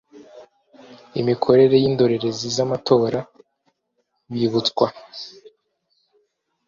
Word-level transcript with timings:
imikorere 1.19 1.75
y 1.83 1.85
indorerezi 1.89 2.47
z 2.55 2.57
amatora 2.65 3.19
bibutswa 4.31 4.87